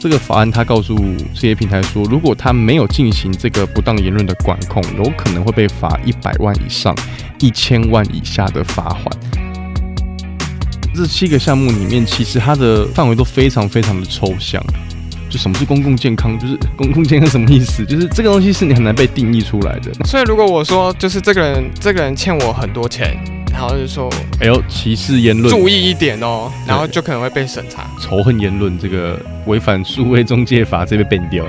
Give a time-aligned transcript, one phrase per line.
[0.00, 0.96] 这个法案它告诉
[1.34, 6.96] 这些平台说，如果他没有进行这个不当言论的管控，有可能会被罚一百万以上
[7.38, 9.04] 一千万以下的罚款。
[10.94, 14.64] 这七个项目里面，其实它的范围都非常非常的抽象。
[15.28, 16.36] 就什么是公共健康？
[16.38, 17.84] 就是公共健康什么意思？
[17.84, 19.92] 就是这个东西是你很难被定义出来的。
[20.06, 23.16] 所以如果我说，就是这个人，这个人欠我很多钱，
[23.60, 24.08] 然后就说，
[24.40, 27.90] 哎呦，歧视言论，注意一点哦，然后就可能会被审查。
[28.00, 31.44] 仇恨言论，这个违反数位中介法，这被 ban 掉。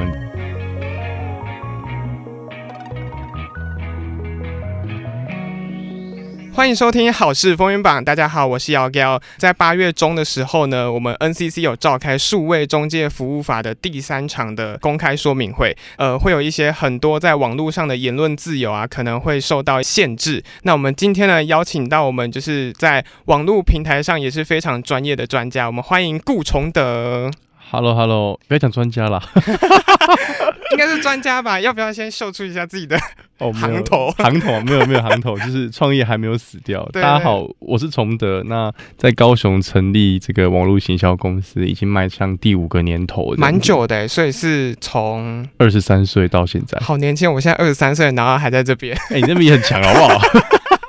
[6.53, 9.19] 欢迎收听《好事风云榜》，大家好，我是姚姚。
[9.37, 20.43] 在八月中的时候呢，我们 NCC 有召开数位中介服务法的第三场的公开说明会，呃，会有一些很多在网络上的言论自由啊，可能会受到限制。
[20.63, 27.31] 那我们今天呢，邀请到我们就是在网络平台上也是非常专业的专家，我们欢迎顾崇德。
[27.71, 29.23] Hello，Hello，不要讲专家啦，
[30.73, 31.57] 应该是专家吧？
[31.57, 32.99] 要不要先秀出一下自己的
[33.37, 34.11] 哦行头？
[34.17, 36.83] 行头没有没有行头， 就是创业还没有死掉。
[36.91, 47.31] 大家好，我是崇德，那在高雄成立这个网络行销公司，已经迈向第五个年头，蛮久的，所以是从二十三岁到现在，好年轻。
[47.33, 50.19] 我现在二十三岁，然后还在这边，哎，你那边也很强，好不好？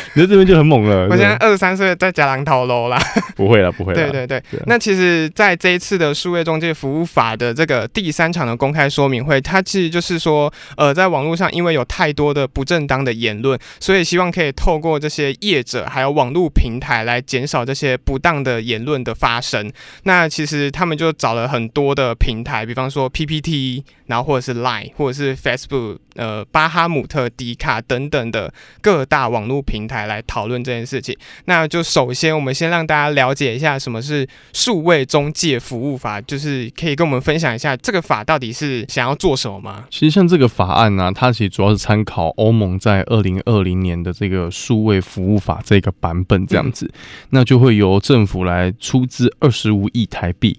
[0.14, 1.08] 你在这边就很猛了。
[1.10, 2.98] 我现在二十三岁，在加狼头喽啦。
[3.36, 4.10] 不会了，不会了。
[4.10, 4.42] 对对对。
[4.66, 19.70] 那其实，在这一次的数位中介服务法的这个第三场的公开说明会，它其实就是说，呃，在网络上，因为有太多的不正当的言论，所以希望可以透过这些业者还有网络平台来减少这些不当的言论的发生。
[20.02, 31.16] 那其实他们就找了很多的平台，比方说 PPT，然后或者是 Line，或者是 Facebook，呃，巴哈姆特、迪卡等等的各大网络平台台来讨论这件事情。
[31.46, 39.86] 那就首先，我们先让大家了解一下什么是数位中介服务法，就是可以跟我们分享一下这个法到底是想要做什么吗？
[39.90, 46.92] 其实像这个法案呢，它其实主要是参考欧盟在二零二零年的这个数位服务法这个版本这样子，
[47.30, 50.58] 那就会由政府来出资二十五亿台币。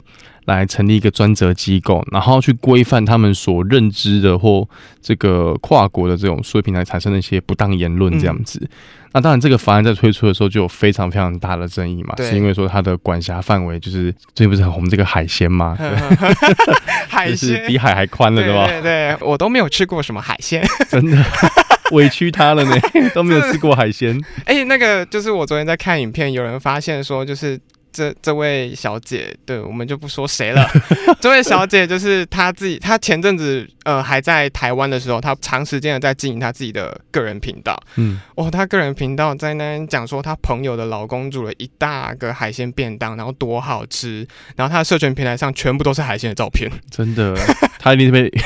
[0.49, 4.67] 来成立一个专责机构，然后去规范他们所认知的或
[5.01, 8.67] 这个跨国的这种数位平台产生的一些不当言论这样子。
[9.11, 15.77] 那当然，这个法案在推出的时候就有非常非常大的争议嘛，是因为说它的管辖范围就是最近不是很红这个海鲜吗？
[17.09, 18.67] 海鲜比海还宽了，对吧？
[18.67, 21.17] 对对，我都没有吃过什么海鲜，真的
[21.91, 22.75] 委屈他了呢，
[23.15, 24.19] 都没有吃过海鲜。
[24.45, 27.59] 哎，那个就是我昨天在看影片，有人发现说就是。
[27.91, 30.69] 这这位小姐，对我们就不说谁了。
[31.19, 37.81] 这位小姐就是她自己，她前阵子呃还在台湾的时候，她长时间的在经营她自己的个人频道。
[37.95, 44.27] 嗯，哦，她个人频道在那边讲说，她朋友的老公煮了一大个海鲜便当，然后多好吃。
[44.55, 46.69] 然后她的社群平台上全部都是海鲜的照片。
[46.89, 47.35] 真的，
[47.79, 48.31] 她一定是被。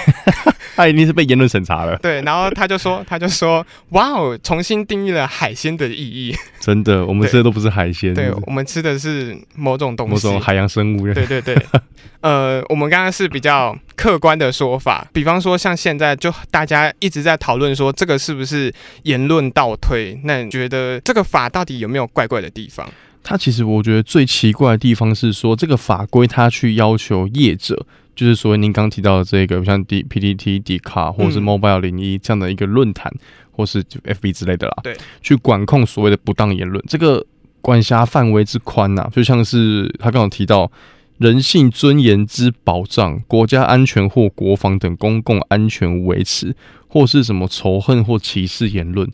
[0.75, 1.95] 他一定是被言论审查了。
[1.97, 6.35] 对，然后他就说， 他就说，哇哦，重新定义了海鲜的意义。
[6.59, 11.13] 真的，我们吃的都不是海鲜，对我们吃的是某种东西，某种海洋生物。
[11.13, 11.55] 对对对，
[12.21, 18.73] 呃，我们刚刚是比较客观的说法，比方说像现在就大家一直在讨论说这个是不是
[19.03, 20.19] 言论倒退？
[20.23, 22.89] 那你觉得这个法到底有没有怪怪的地方？
[23.21, 27.85] 它其实我觉得最奇怪的地方是说，这个法规它去要求业者。
[28.15, 33.11] 就是所谓您刚提到的这个，像 D P D T、D 卡或者是 Mobile 零一这样的一个论坛，
[33.51, 37.25] 或是 F B 之类的啦，对，去管控所谓的不当言论，这个
[37.61, 40.71] 管辖范围之宽呐，就像是他刚刚提到
[41.17, 46.55] 人性尊严之保障、国家安全或国防等公共安全维持，
[46.87, 49.09] 或是什么仇恨或歧视言论。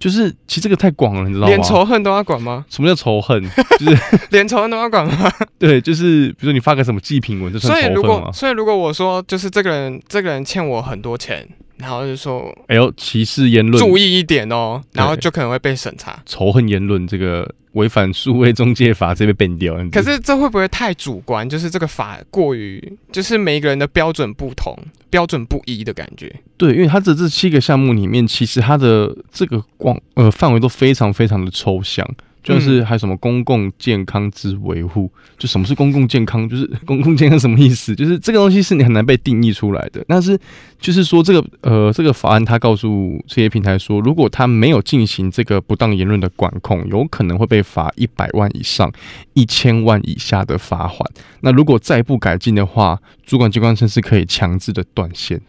[0.00, 1.48] 就是其实这个太广了，你知道吗？
[1.48, 2.64] 连仇恨都要管吗？
[2.70, 3.40] 什么叫仇恨？
[3.78, 4.02] 就是
[4.32, 5.30] 连仇恨都要管吗？
[5.60, 8.32] 对，就是比如说你发个什么祭品文，就算仇恨吗？
[8.32, 11.46] 所以如果我说就是这个人，这个人欠我很多钱。
[11.80, 16.22] 然后就说，哎呦，歧视言论，注意一点哦，然后就可能会被审查。
[16.26, 19.74] 仇恨言论，这个违反数位中介法，这被 ban 掉。
[19.90, 21.48] 可是这会不会太主观？
[21.48, 24.76] 就是这个法过于，就是每一个人的标准不同，
[25.08, 26.34] 标准不一的感觉。
[26.56, 32.06] 对，因为它这这七个项目里面，其实它的这个广呃范围都非常非常的抽象。
[32.42, 35.10] 就是还有什么公共健康之维护？
[35.38, 36.48] 就什么是公共健康？
[36.48, 37.94] 就是 公共健康什么意思？
[37.94, 40.04] 就是这个东西是你很难被定义出来的。
[40.08, 40.38] 但是
[40.78, 48.90] 就是说这个呃这个法案它告诉这些平台说，如果他没有进行这个不当言论的管控，有可能会被罚一百万以上
[49.34, 50.98] 一千万以下的罚款。
[51.40, 55.40] 那如果再不改进的话，主管机关甚至可以强制的断线。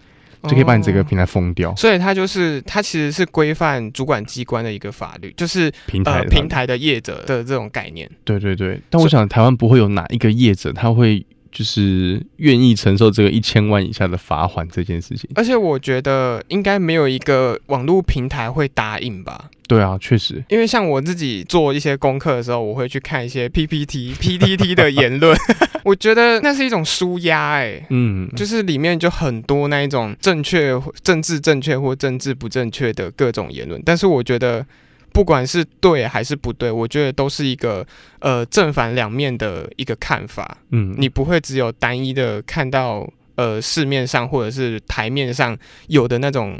[0.43, 8.09] 就可以把你这个平台封掉，所以它就是它其实是规范主管机关的一个法律，就是平台平台的业者的这种概念。
[8.23, 15.30] 对对对，但我想台湾不会有哪一个业者他会就是愿意承受这个一千万以下的罚款这件事情。
[15.36, 19.50] 而且我觉得应该没有一个网络平台会答应吧。
[19.68, 25.33] 对啊，确实，因为像我自己做一些功课的时候，我会去看一些 PPT、PTT 的言论，
[25.86, 34.65] 我觉得那是一种舒压，哎，嗯，就是里面就很多那一种正确、政治正确或政治不正确的各种言论，但是我觉得
[35.13, 37.86] 不管是对还是不对，我觉得都是一个
[38.19, 46.60] 呃正反两面的一个看法，嗯，你不会只有单一的看到呃市面上或者是台面上有的那种。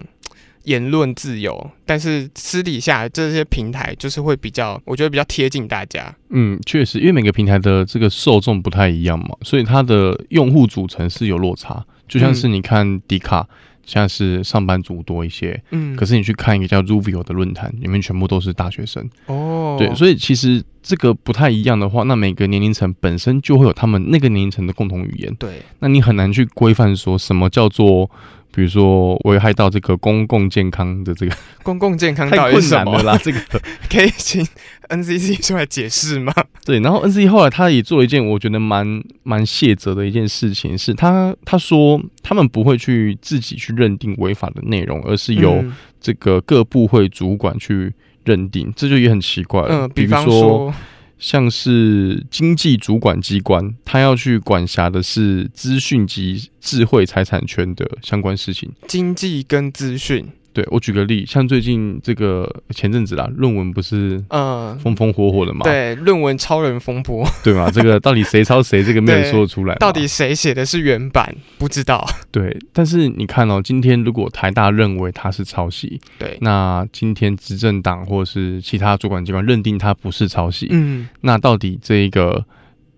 [0.66, 6.16] 言论自由，但是私底下这些平台就是会比较，我觉得比较贴近大家。
[6.30, 11.84] 嗯，确实，因为每个平台的这个受众不太一样嘛，所以它的用户组成是有落差。
[12.08, 13.50] 就像是你看迪卡，
[13.92, 19.10] 现在是上班族多一些，嗯，可是你去看一个叫 Ruvio 的论坛，里面全部都是大学生。
[19.26, 25.36] 哦，对，所以其实这个不太一样的话，那每个年龄层本身就会有他们那个年龄层的共同语言。
[25.36, 28.10] 对，那你很难去规范说什么叫做。
[28.54, 33.40] 比如说危害到这个公共健康的这个公共健康太困难了啦，这个
[33.90, 34.46] 可以请
[34.90, 36.34] NCC 出来解释吗？
[36.66, 45.64] 对，然后 NCC 后来他也做了一件我觉得蛮蛮卸责的一件事情，是他他说他们不会去自己去认定违法的内容，而是由
[46.00, 47.94] 这个各部会主管去
[48.26, 49.62] 认定，这就也很奇怪。
[49.70, 50.74] 嗯，比方说。
[51.22, 58.70] 像是经济主管机关，他要去管辖的是资讯及智慧财产权的相关事情。
[58.88, 60.28] 经济跟资讯。
[60.54, 65.64] 对我举个例，像最近这个前阵子啦，论文不是嗯风风火火的嘛？
[65.64, 67.72] 对，论文超人风波， 对嘛？
[67.72, 69.76] 这个到底谁抄谁，这个没有说出来。
[69.76, 72.06] 到底谁写的是原版，不知道。
[72.32, 82.44] 对，但是你看哦，今天如果台大认为他是抄袭，对，那今天执政党或是其他主管机关认定他不是抄袭，嗯，那到底这一个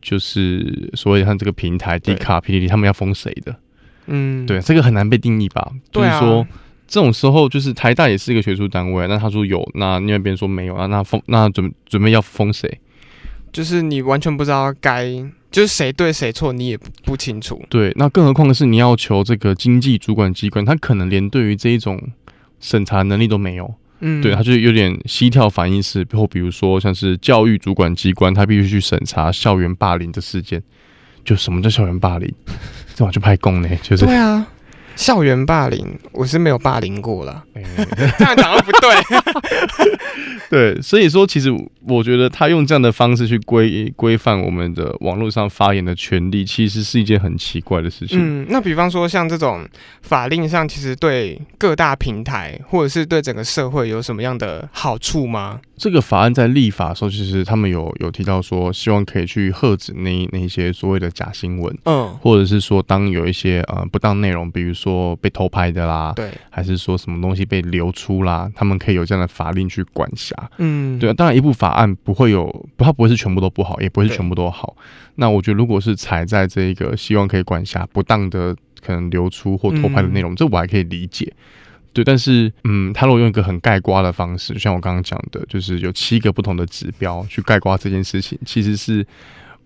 [0.02, 3.56] 就是所谓像这个平台 D 卡 P D D 他们要封谁的？
[4.08, 5.72] 嗯，对，这个很难被定义吧？
[5.92, 6.48] 就是说。
[6.94, 12.80] 这种时候，就是台大也是一个学术单位，那他说有，那另外一边说没有啊，那封那准准备要封谁？
[13.52, 15.08] 就是你完全不知道该
[15.50, 17.60] 就是谁对谁错，你也不清楚。
[17.68, 22.00] 对，那更何况的是你要求这个经济主管机关，他可能连对于这一种
[22.60, 23.74] 审查能力都没有。
[24.02, 30.62] 嗯，对，他就有点膝跳反应式，或比如说像是教育主管机关，他必须去审查校园霸凌的事件。
[31.26, 32.32] 就什么叫校园霸凌？
[32.94, 34.46] 这我就派工呢，就是对啊。
[34.96, 37.44] 校园霸凌，我是没有霸凌过了。
[37.56, 38.90] 这样讲都不对。
[40.50, 41.50] 对，所以说，其实
[41.88, 48.18] 我觉得他用这样的方式去规规范我们的网络上发言的权利，其实是一件很奇怪的事情。
[48.20, 49.68] 嗯，那比方说像这种
[50.02, 55.60] 法令上，其实对各大平台或者是对整个社会有什么样的好处吗？
[55.76, 71.14] 这个法案在立法的时候，其实他们有有提到说，希望可以去遏止那那些所谓的假新闻，嗯，或者是说当有一些呃不当内容，比如说被偷拍的啦，对，还是说什么东西被流出啦，他们可以有这样的法令去管辖，嗯，对啊。
[71.14, 74.76] 当然，一部法案不会有，它不会是全部都不好，也不会是全部都好。
[75.16, 81.32] 那我觉得，如果是踩在这一个希望可以管辖不当的可能流出或偷拍的内容，这我还可以理解。
[81.92, 89.06] 对，但是，嗯，他如果用一个很盖瓜的方式，像我刚刚讲的，就是有七个不同的指标去盖瓜这件事情，其实是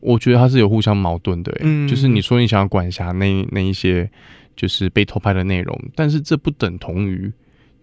[0.02, 1.56] 我觉得它是有互相矛盾的。
[1.62, 4.10] 嗯，就是你说你想要管辖那那一些
[4.58, 7.32] 就是被偷拍的内容，但是这不等同于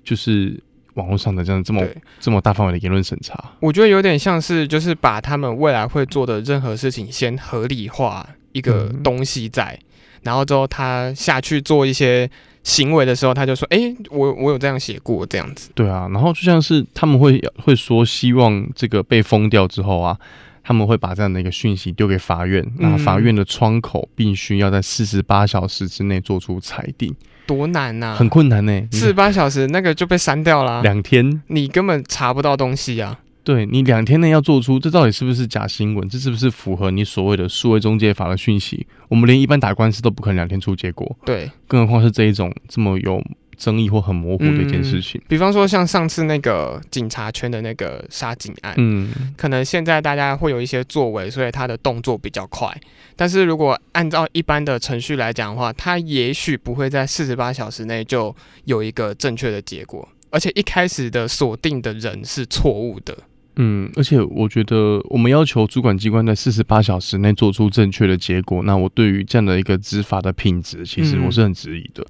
[0.04, 0.62] 就是
[0.94, 1.86] 网络上的这样这么
[2.18, 3.52] 这么大范围的言论审查。
[3.60, 9.78] 我觉得有点像是就是把他们未来会做的任何事情先合理化一个东西在，
[10.22, 12.30] 然后之后他下去做一些。
[12.64, 20.18] 行为的时候，他就说：“哎，我我有这样写过，这样子。”对啊，然后就像是他们会会说，希望这个被封掉之后啊，
[20.62, 27.14] 他们会把这样的一个讯息丢给法院，那法院的窗口必须要在四十八小时之内做出裁定。
[27.46, 28.14] 多难呐！
[28.16, 30.82] 很困难呢，四十八小时那个就被删掉了。
[30.82, 33.18] 两天，你根本查不到东西啊。
[33.42, 36.08] 对你两天内要做出这到底是不是假新闻？
[36.08, 38.86] 这是不是符合你所谓的数位中介法的讯息？
[39.08, 43.22] 我们连一般打官司都不可能两天出结果，对，更何况是这一种这么有
[43.54, 45.20] 争议或很模糊的一件事情。
[45.28, 52.68] 比方说像上次那个警察圈的那个杀警案，嗯，可能现在大家会有一些作为，所以他的动作比较快。
[53.16, 58.34] 但是如果按照一般的程序来讲的话，他也许不会在四十八小时内就
[58.64, 63.16] 有一个正确的结果，而且一开始的锁定的人是错误的。
[63.56, 72.04] 嗯，而且我觉得我们要求主管机关在四十八小时内做出正确的结果，那我对于这样的一个执法的品质，其实我是很质疑的，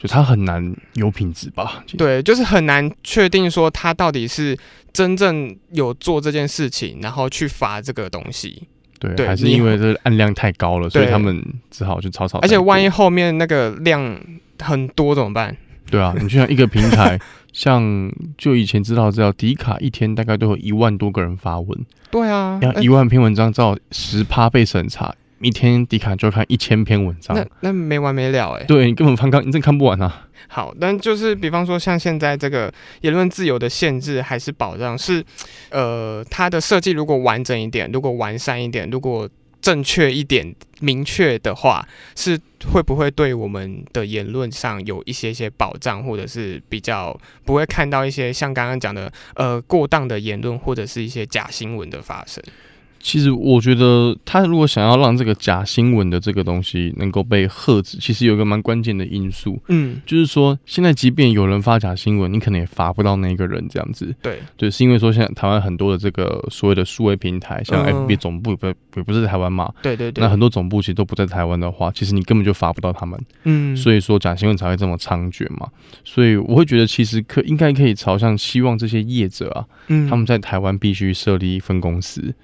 [0.00, 1.84] 就他很难有品质吧？
[1.98, 4.58] 对，就是很难确定说他到底是
[4.94, 8.66] 真正有做这件事情，然后去罚这个东西。
[8.98, 12.38] 对，对还是因为这个案量太高了，所以他们只好就草草。
[12.38, 14.18] 而且万一后面那个量
[14.58, 15.54] 很多怎么办？
[15.90, 17.18] 对啊，你就像一个平台，
[17.52, 21.78] 像就以前知道知道，迪卡一天大概都有一万多个人发文，
[22.10, 30.26] 对啊，呃要一万篇文章，照十趴被审查，一天迪卡就要看一千篇文章那，那没完没了哎、对你根本翻看，你真看不完啊。
[30.48, 35.24] 好，但就是比方说像现在这个言论自由的限制还是保障，是
[35.70, 39.28] 呃它的设计如果完整一点，如果完善一点，如果
[39.60, 42.38] 正确一点、明确的话，是
[42.72, 52.42] 会不会对我们的言论上有一些些保障，或者是比较不会看到一些像刚刚讲的呃过当的言论，或者是一些假新闻的发生？
[53.00, 64.14] 其实我觉得，他如果想要让这个假新闻的这个东西能够被遏制，其实有一个蛮关键的因素，嗯，就是说，现在即便有人发假新闻，你可能也罚不到那个人这样子。
[64.20, 68.00] 对，对，是因为说现在台湾很多的这个所谓的数位平台，像嗯。
[68.00, 75.68] FB 总部也不也不是在台湾嘛，对对对，那很多总部其实都不在台湾的话，其实你根本就罚不到他们，嗯，所以说假新闻才会这么猖獗嘛。
[76.04, 80.08] 所以我会觉得，其实可应该可以朝向希望这些业者啊，嗯。
[80.08, 82.34] 他们在台湾必须设立分公司，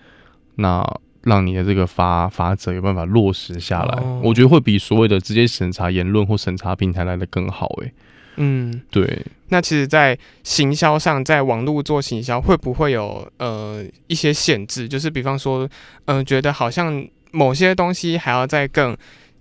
[0.57, 0.85] 那
[1.23, 7.67] 让你的这个法法则有办法落实下来，哦我觉得会比所谓的直接审查言论或审查平台来的更好。
[7.83, 7.93] 诶，
[8.37, 8.81] 嗯。
[8.91, 14.89] 对，那其实，在行销上，在网络做行销，会不会有呃一些限制？
[14.89, 15.69] 就是比方说，
[16.05, 18.97] 嗯、觉得好像某些东西还要再更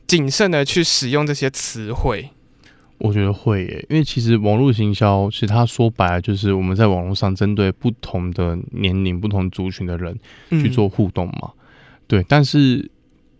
[0.07, 2.29] 谨慎的去使用这些词汇。
[2.97, 10.17] 我觉得会耶，因为其实网络行销，其实它说白了就是我们在网络上针对不同的年龄、不同族群的人
[10.49, 11.51] 去做互动嘛。
[12.07, 12.89] 对，但是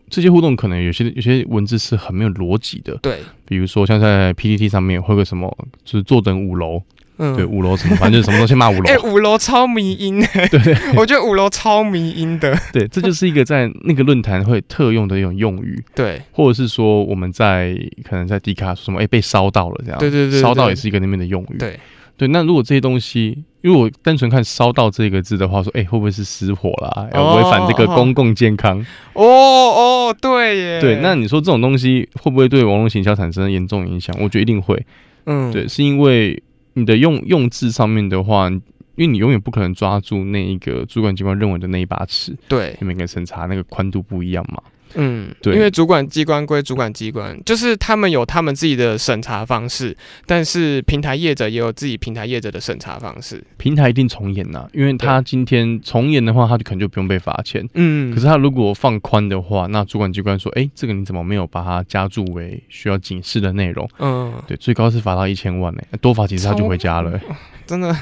[0.10, 6.82] 这些互动可能有些有些文字是很没有逻辑的，对，比如说像在 PPT 上面会有个什么，就是坐等五楼，
[7.18, 8.84] 嗯，对，五楼什么，反正就是什么东西骂五楼。
[8.90, 10.20] 哎、，五楼超迷音，
[10.52, 20.42] 对 我觉得五楼超迷音的， 对，这就是一个在那个论坛会特用的一种用语，对，或者是说我们在可能在迪卡说什么，哎、被烧到了这样，对对对对。
[20.42, 21.80] 烧到也是一个那边的用语，对，
[22.18, 27.08] 对，那如果这些东西，如果单纯看“烧到”这个字的话，说，哎、会不会是失火啦？
[27.14, 27.96] 要哦违反这个哦。
[27.96, 28.80] 公共健康？
[29.14, 34.16] 哦哦，对耶，对，那你说这种东西会不会对网络行销产生严重影响？
[34.20, 34.86] 我觉得一定会。
[35.26, 36.42] 嗯，对，是因为
[36.76, 38.62] 你的用用字上面的话，因
[38.98, 44.62] 为你永远不可能抓住那一个主管机关认为的那一把尺，对，每个审查那个宽度不一样嘛。
[44.94, 53.44] 嗯，对因为主管机关归主管机关，就是他们有他们自己的审查方式，但是平台业者也有自己平台业者的审查方式。
[53.58, 57.68] 平台一定从严呐、因为他今天从严的话，他就可能就不用被罚钱。
[57.74, 63.90] 嗯，可是他如果放宽的话，那主管机关说，哎、这个你怎么没有把它加注为需要警示的内容？
[64.00, 67.22] 嗯，对，最高是罚到一千万呢、多罚几次他就回家了、欸
[67.66, 67.96] 真的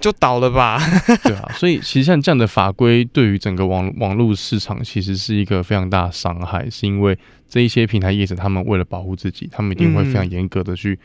[0.00, 0.80] 就倒了吧？
[1.22, 7.18] 对啊，所以其实像这样的法规，对于整个网网络市场其实是一个非常大的伤害，是因为
[7.48, 10.98] 这一些平台业者他们为了保护自己，他们一定会非常严格的去，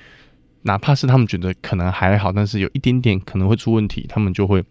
[0.64, 4.64] 哪怕是他们觉得可能还好，但是有一点点可能会出问题，他们就会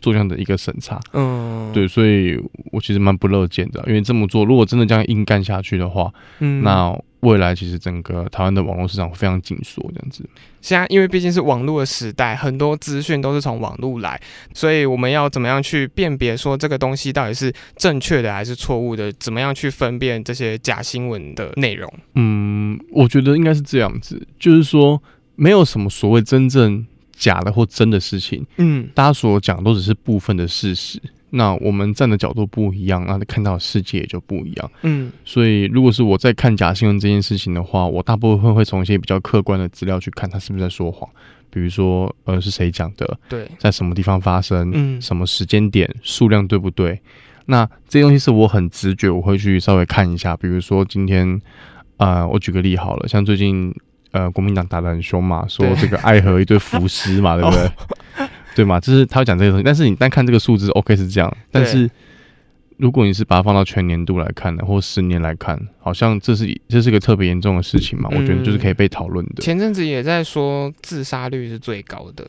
[0.00, 1.00] 做这样的一个审查。
[1.12, 2.38] 嗯，对，所以
[2.72, 10.24] 我其实蛮不乐见的，因为这么做，如果真的这样硬干下去的话，嗯，那未来其实整个台湾的网络市场会非常紧缩，这样子。
[10.60, 14.20] 现在因为毕竟是网络的时代，很多资讯都是从网络来，
[14.52, 19.12] 所以我们要怎么样去辨别说这个东西到底是正确的还是错误的？
[19.14, 21.92] 怎么样去分辨这些假新闻的内容？
[22.14, 25.02] 嗯，我觉得应该是这样子，就是说
[25.34, 31.00] 没有什么所谓真正假的或真的事情，嗯大家所讲都只是部分的事实。
[31.36, 34.70] 那我们站的角度不一样，那看到的世界也就不一样。
[34.82, 41.08] 嗯所以，如果是我在看假新闻这件事情的话，我大部分会从一些比较客观的资料去看他是不是在说谎，
[41.50, 47.00] 比如说，呃，是谁讲的，对，在什么地方发生，嗯什么时间点，数量对不对？
[47.46, 50.36] 那这些东西是我很直觉，我会去稍微看一下。
[50.36, 51.40] 比如说今天，
[51.96, 53.74] 呃，我举个例好了，像最近
[54.12, 57.68] 呃国民党打得很凶嘛，说这个爱河一对浮尸嘛，对不对？
[58.54, 59.62] 对嘛，就是他会讲这些东西。
[59.64, 61.90] 但是你单看这个数字，OK 是这样，但是
[62.76, 68.08] 如果你是把它放到全年度来看的，或十年来看，好像这是这是个特别严重的事情嘛？
[68.12, 69.42] 我觉得就是可以被讨论的。
[69.42, 72.28] 前阵子也在说自杀率是最高的，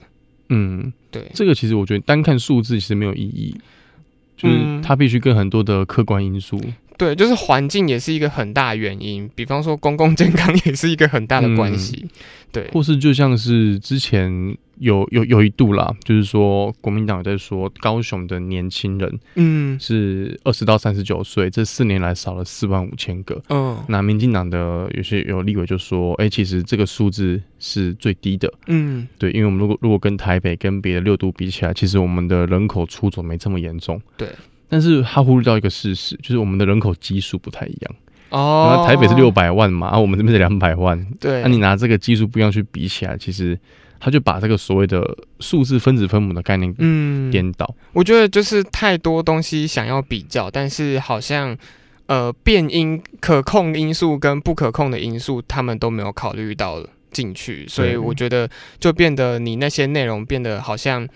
[0.50, 3.56] 嗯，对，这个其实我觉得单看数字其实没有意义，
[4.38, 6.60] 就是嗯它必须跟很多的客观因素。
[6.98, 12.06] 对，就是环境也是一个很大的原因，比方说公共健康 也是一个很大的关系，
[12.52, 23.42] 对，或是就像是之前有有有一度啦，就是说国民党有在说高雄的年轻人嗯是二十到三十九岁，这四年来少了四万五千个。
[23.50, 34.02] 嗯那民进党的有些有立委就说，哎、其实这个数字是最低的，嗯对，因为我们如果如果跟台北跟别的六都比起来，其实我们的人口出走没这么严重。
[34.18, 34.30] 对，
[34.76, 37.96] 但是他忽略到一个事实，就是我们的人口基数不太一样。
[38.32, 38.68] 哦。
[38.70, 43.58] 然后台北是六，百万嘛，啊，我们这边是两百万，对，那你拿这个基数不一样去比起来，其实
[44.02, 45.02] 他就把这个所谓的
[45.40, 47.74] 数字分子分母的概念嗯，颠倒。
[47.94, 51.58] 我觉得就是太多东西想要比较，但是好像
[52.08, 61.08] 呃变因可控因素跟不可控的因素，他们都没有考虑到进去，所以我觉得就变得你那些内容变得好像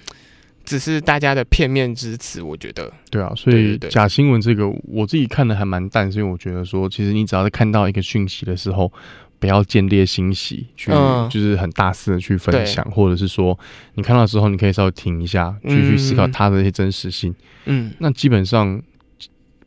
[0.69, 2.43] 只是大家的片面之词。
[2.43, 8.93] 我觉得，对啊，所以假新闻这个我自己看的还蛮淡，所以我觉得说，其实你只要是看到一个讯息的时候，
[9.39, 11.27] 不要见猎心喜，去、嗯。
[11.27, 13.57] 就是很大肆的去分享，或者是说
[13.95, 17.33] 你看到之后，你可以稍微停一下，去、去思考它的一些真实性。
[17.65, 18.79] 嗯，那基本上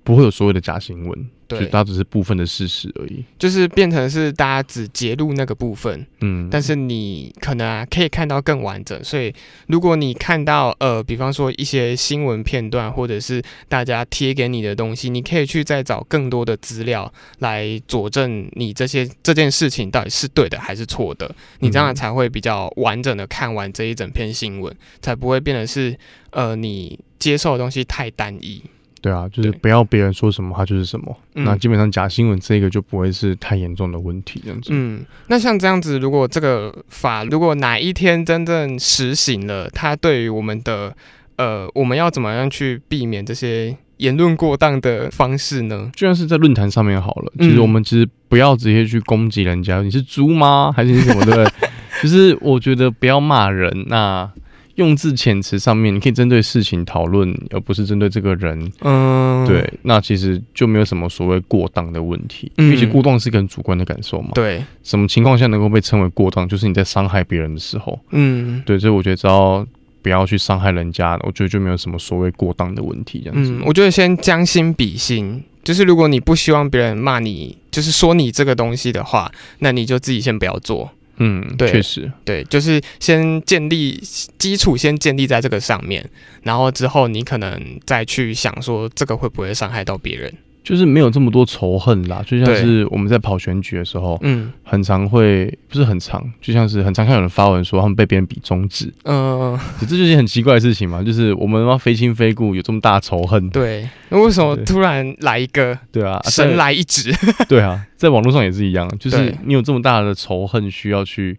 [0.04, 3.24] 不会有所谓的假新闻，就对，它只是部分的事实而已。
[3.38, 9.32] 就是变成是大家只截录那个部分，嗯，但是你可能啊可以看到更完整，所以
[9.66, 25.98] 如果你看到呃，比方说一些新闻片段，或者是大家贴给你的东西，你可以去再找更多的资料来佐证你这些这件事情到底是对的还是错的，你这样嗯才会比较完整的看完这一整篇新闻，才不会变得是
[26.30, 28.62] 呃你接受的东西太单一。
[29.02, 31.14] 对啊，就是不要别人说什么，他就是什么。
[31.34, 34.70] 嗯那基本上假新闻这个就不会是太严重的问题，这样子。
[34.72, 40.94] 嗯，那像这样子，如果这个法如果哪一天真正实行了，它对于我们的
[41.36, 45.90] 呃，我们要怎么样去避免这些言论过当的方式呢？
[45.94, 50.72] 就像是在论坛上面好了，嗯其实我们其实不要直接去攻击人家，你是猪吗？
[50.76, 51.52] 还是什么对不对？
[52.02, 54.30] 就是我觉得不要骂人，那
[54.76, 58.72] 用字遣词上面，你可以针对事情讨论，而不是针对这个人。
[58.80, 64.30] 嗯，对，那其实就没有什么所谓过当的问题，嗯并且过当是个很主观的感受嘛。
[64.34, 67.98] 对，什么情况下能够被称为过当，就是你在伤害别人的时候。
[68.10, 68.62] 嗯。
[68.64, 69.66] 对，所以我觉得只要
[70.00, 73.52] 不要去伤害人家，我觉得就没有什么所谓过当的问题，这样子。
[73.52, 80.90] 嗯，我觉得先将心比心，就是如果你不希望别人骂你，就是说你这个东西的话，那你就自己先不要做。
[81.18, 84.00] 嗯，对确实，对，就是先建立
[84.38, 86.08] 基础，先建立在这个上面，
[86.42, 90.32] 然后之后你可能再去想说这个会不会伤害到别人。
[90.62, 92.22] 就是没有这么多仇恨啦。
[92.26, 101.02] 就像是我们在跑选举的时候，嗯很常会不是很常，就像是很常看有人发文说他们被别人比中指，嗯、这就是很奇怪的事情嘛。
[101.02, 107.12] 就是我们他妈非亲非故，有这么大的仇恨，对，那为什么突然来一个对啊，神在来一指？
[107.48, 111.38] 对啊，在网络上也是一样，就是你有这么大的仇恨，需要去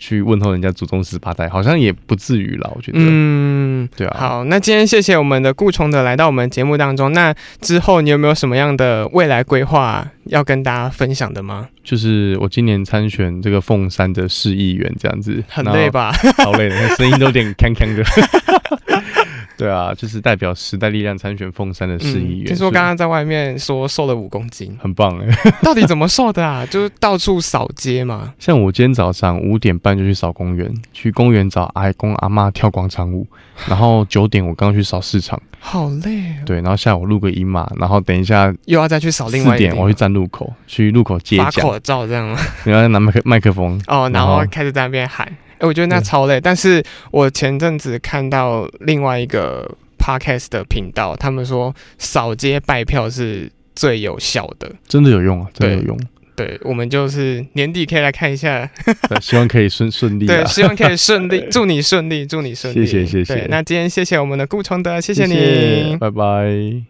[0.00, 2.70] 去问候人家祖宗十八代，好像也不至于啦。
[2.74, 7.12] 我觉得，嗯，对啊，好，那今天谢谢我们的顾崇德来到我们节目当中。
[7.12, 11.68] 那之后你有没有什么样的未来规划要跟大家分享的吗？
[11.84, 15.90] 就是我今年参选这个凤山的市议员，这样子很累？
[15.90, 16.12] 吧？
[16.22, 18.02] 然后超累的，声音都有点锵锵的。
[19.60, 22.44] 对啊，就是代表时代力量参选凤山的市议员。
[22.44, 25.52] 嗯听说刚刚在外面说瘦了五公斤，很棒哎！
[25.62, 26.64] 到底怎么瘦的啊？
[26.66, 28.32] 就是到处扫街嘛。
[28.40, 33.26] 像我今天早上五点半就去扫公园，去公园找阿公阿妈跳广场舞，
[33.68, 42.38] 然后九点我刚刚去扫市场， 好累哦，对，然后下午录个音嘛，然后等一下又要再去扫另外四点我要去站路口，去路口发口罩这样吗？
[42.64, 46.40] 然后拿麦克麦克风，哦，然后开始在那边喊，哎、我觉得那超累。
[46.40, 54.72] 但是我前阵子看到另外一个 podcast 的频道，他们说扫街拜票是最有效的。
[54.88, 56.00] 真的有用啊，真的有用。
[56.34, 58.66] 对，我们就是年底可以来看一下，
[59.08, 60.44] 对希望可以顺顺利对，啊。
[60.46, 62.86] 希望可以顺利， 祝你顺利，祝你顺利。
[62.86, 65.96] 谢谢谢谢对，那今天谢谢我们的顾崇德，谢谢谢你。
[65.98, 66.82] 拜拜。